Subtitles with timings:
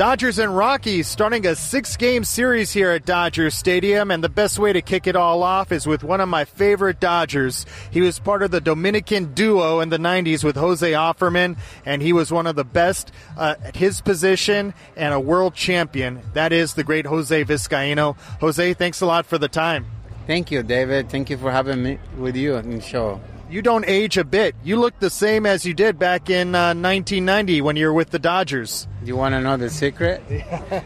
[0.00, 4.58] Dodgers and Rockies starting a six game series here at Dodger Stadium, and the best
[4.58, 7.66] way to kick it all off is with one of my favorite Dodgers.
[7.90, 12.14] He was part of the Dominican duo in the 90s with Jose Offerman, and he
[12.14, 16.22] was one of the best uh, at his position and a world champion.
[16.32, 18.16] That is the great Jose Vizcaino.
[18.40, 19.84] Jose, thanks a lot for the time.
[20.26, 21.10] Thank you, David.
[21.10, 23.20] Thank you for having me with you on the show.
[23.50, 24.54] You don't age a bit.
[24.62, 28.10] You look the same as you did back in uh, 1990 when you were with
[28.10, 28.86] the Dodgers.
[29.02, 30.22] You want to know the secret?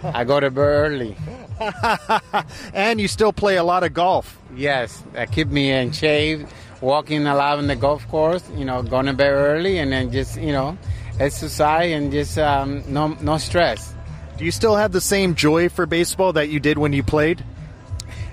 [0.03, 1.15] I go to bed early.
[2.73, 4.39] and you still play a lot of golf.
[4.57, 6.47] Yes, that keep me in shape,
[6.81, 10.11] walking a lot on the golf course, you know, going to bed early and then
[10.11, 10.79] just, you know,
[11.21, 13.95] exercise and just um, no, no stress.
[14.39, 17.45] Do you still have the same joy for baseball that you did when you played?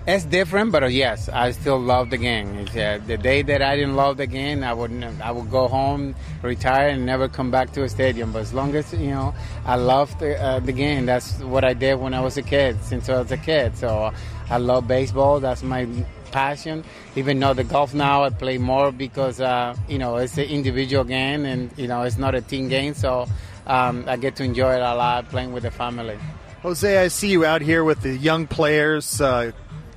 [0.08, 2.66] It's different, but uh, yes, I still love the game.
[2.70, 4.92] Uh, the day that I didn't love the game, I would
[5.22, 8.32] I would go home, retire, and never come back to a stadium.
[8.32, 11.06] But as long as you know, I love the, uh, the game.
[11.06, 12.84] That's what I did when I was a kid.
[12.84, 14.12] Since I was a kid, so
[14.50, 15.40] I love baseball.
[15.40, 15.88] That's my
[16.32, 16.84] passion.
[17.16, 21.04] Even though the golf now, I play more because uh, you know it's an individual
[21.04, 22.96] game, and you know it's not a team game.
[22.96, 23.28] So
[23.68, 26.18] um, I get to enjoy it a lot playing with the family.
[26.64, 29.52] Jose, I see you out here with the young players, uh,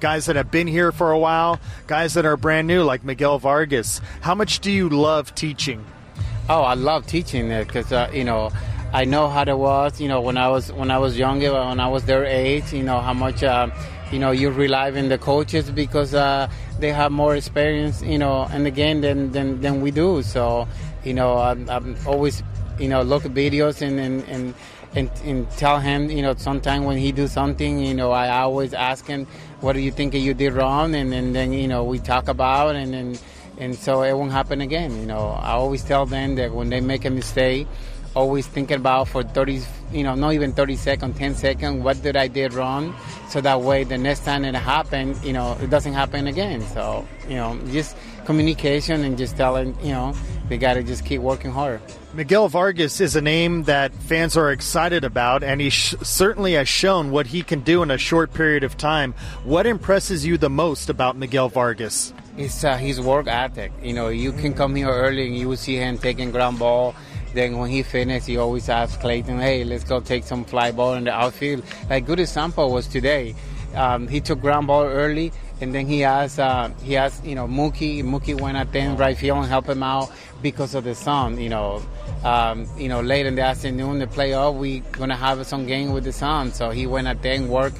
[0.04, 3.38] guys that have been here for a while, guys that are brand new, like Miguel
[3.38, 4.02] Vargas.
[4.20, 5.82] How much do you love teaching?
[6.50, 8.50] Oh, I love teaching because uh, you know
[8.92, 9.98] I know how it was.
[10.02, 12.70] You know when I was when I was younger, when I was their age.
[12.70, 13.42] You know how much.
[13.42, 13.70] Uh,
[14.12, 18.46] you know, you rely on the coaches because uh, they have more experience, you know,
[18.52, 20.22] in the game than, than, than we do.
[20.22, 20.68] So,
[21.02, 22.40] you know, I'm, I'm always,
[22.78, 24.54] you know, look at videos and, and, and
[24.94, 28.72] and, and tell him, you know, sometime when he do something, you know, I always
[28.72, 29.26] ask him,
[29.60, 30.94] what do you think you did wrong?
[30.94, 33.18] And, and then, you know, we talk about and then,
[33.58, 34.96] and so it won't happen again.
[34.98, 37.66] You know, I always tell them that when they make a mistake,
[38.14, 39.60] always thinking about for 30,
[39.92, 42.94] you know, not even 30 seconds, 10 seconds, what did I did wrong?
[43.28, 46.62] So that way the next time it happens, you know, it doesn't happen again.
[46.62, 50.14] So, you know, just communication and just telling, you know,
[50.48, 51.80] they got to just keep working hard.
[52.12, 56.68] Miguel Vargas is a name that fans are excited about, and he sh- certainly has
[56.68, 59.14] shown what he can do in a short period of time.
[59.42, 62.12] What impresses you the most about Miguel Vargas?
[62.36, 63.72] It's uh, his work ethic.
[63.82, 66.94] You know, you can come here early and you will see him taking ground ball.
[67.34, 70.94] Then when he finishes, he always asks Clayton, "Hey, let's go take some fly ball
[70.94, 73.34] in the outfield." Like good example was today.
[73.74, 77.46] Um, he took ground ball early, and then he asked, uh, he has you know
[77.46, 78.02] Mookie.
[78.02, 80.10] Mookie went at then right field and help him out
[80.42, 81.40] because of the sun.
[81.40, 81.82] You know,
[82.24, 86.04] um, you know, late in the afternoon, the playoff, we gonna have some game with
[86.04, 86.52] the sun.
[86.52, 87.78] So he went there and worked,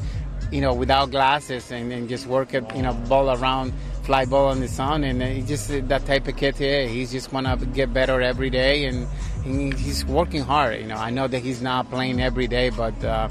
[0.50, 3.72] you know, without glasses and, and just work it, you know, ball around,
[4.03, 5.04] fly ball in the sun.
[5.04, 6.87] And he just that type of kid here.
[6.88, 9.06] He's just wanna get better every day, and
[9.44, 10.81] he's working hard.
[10.81, 13.05] You know, I know that he's not playing every day, but.
[13.05, 13.28] Uh,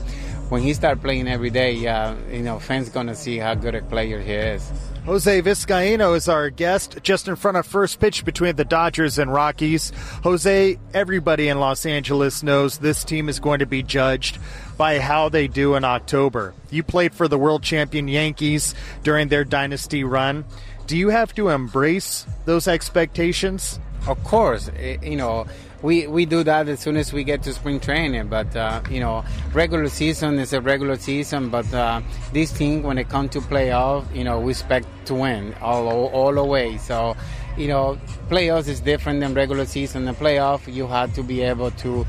[0.50, 3.82] when he start playing every day, uh, you know, fans gonna see how good a
[3.82, 4.72] player he is.
[5.04, 9.34] Jose Vizcaino is our guest, just in front of first pitch between the Dodgers and
[9.34, 9.92] Rockies.
[10.24, 14.38] Jose, everybody in Los Angeles knows this team is going to be judged
[14.78, 16.54] by how they do in October.
[16.70, 20.46] You played for the world champion Yankees during their dynasty run.
[20.86, 23.80] Do you have to embrace those expectations?
[24.08, 24.70] Of course,
[25.02, 25.48] you know,
[25.84, 28.30] we, we do that as soon as we get to spring training.
[28.30, 29.24] But uh, you know,
[29.54, 31.50] regular season is a regular season.
[31.50, 32.02] But uh,
[32.32, 36.34] this team, when it comes to playoff, you know, we expect to win all all
[36.34, 36.78] the way.
[36.78, 37.16] So,
[37.58, 38.00] you know,
[38.30, 40.06] playoffs is different than regular season.
[40.06, 42.06] The playoff, you have to be able to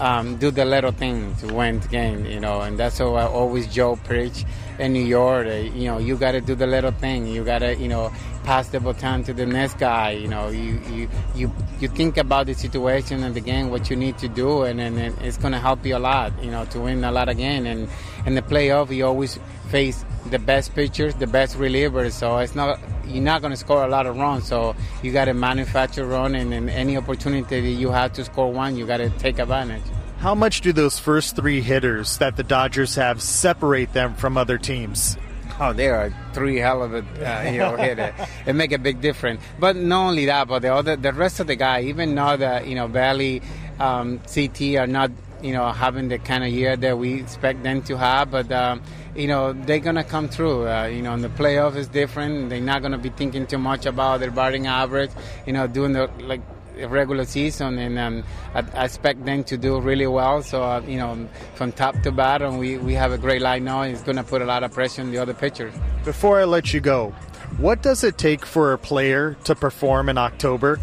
[0.00, 2.24] um, do the little thing to win the game.
[2.24, 4.44] You know, and that's what I always Joe preach
[4.78, 5.46] in New York.
[5.46, 7.26] You know, you got to do the little thing.
[7.26, 8.12] You got to, you know,
[8.44, 10.12] pass the baton to the next guy.
[10.12, 13.96] You know, you you you, you think about the situation and the game, what you
[13.96, 16.32] need to do, and then it's going to help you a lot.
[16.42, 17.66] You know, to win a lot again.
[17.66, 17.88] And
[18.26, 19.38] in the playoff, you always
[19.68, 22.12] face the best pitchers, the best relievers.
[22.12, 24.46] So it's not you're not going to score a lot of runs.
[24.46, 28.52] So you got to manufacture run, and, and any opportunity that you have to score
[28.52, 29.82] one, you got to take advantage.
[30.18, 34.58] How much do those first three hitters that the Dodgers have separate them from other
[34.58, 35.16] teams?
[35.60, 38.14] Oh, they are three hell of a uh, you know hitter.
[38.46, 39.42] It make a big difference.
[39.58, 42.62] But not only that, but the other the rest of the guy, even now the
[42.64, 43.42] you know Bailey,
[43.80, 45.10] um, CT are not
[45.42, 48.50] you know having the kind of year that we expect them to have, but.
[48.52, 48.82] Um,
[49.16, 50.68] you know they're gonna come through.
[50.68, 52.50] Uh, you know, in the playoff is different.
[52.50, 55.10] They're not gonna be thinking too much about their batting average.
[55.44, 56.40] You know, doing the like
[56.86, 58.24] regular season, and um,
[58.54, 60.42] I, I, expect them to do really well.
[60.42, 63.82] So uh, you know, from top to bottom, we, we have a great line now.
[63.82, 65.74] It's going to put a lot of pressure on the other pitchers.
[66.04, 67.10] Before I let you go,
[67.56, 70.78] what does it take for a player to perform in October?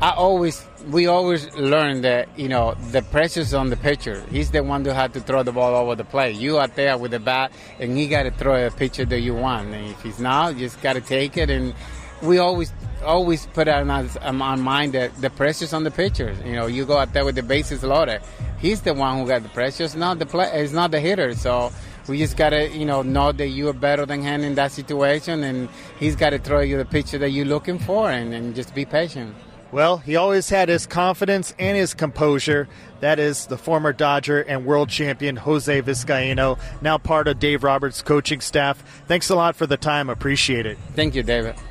[0.00, 4.22] I always we always learn that you know the pressure's on the pitcher.
[4.30, 6.36] He's the one who had to throw the ball over the plate.
[6.36, 7.50] You are there with the bat,
[7.80, 9.74] and he got to throw a pitcher that you want.
[9.74, 11.50] And if he's not, you just got to take it.
[11.50, 11.74] And
[12.22, 12.72] we always
[13.04, 16.32] always put on our, mind that the pressure's on the pitcher.
[16.44, 18.22] You know, you go out there with the bases loaded.
[18.60, 19.82] He's the one who got the pressure.
[19.82, 20.48] It's not the play.
[20.62, 21.34] It's not the hitter.
[21.34, 21.72] So
[22.06, 25.42] we just gotta, you know, know that you are better than him in that situation,
[25.42, 25.68] and
[25.98, 28.84] he's got to throw you the pitcher that you're looking for, and, and just be
[28.84, 29.34] patient.
[29.70, 32.68] Well, he always had his confidence and his composure.
[33.00, 38.02] That is the former Dodger and world champion Jose Vizcaino, now part of Dave Roberts'
[38.02, 38.82] coaching staff.
[39.06, 40.08] Thanks a lot for the time.
[40.08, 40.78] Appreciate it.
[40.94, 41.54] Thank you, David.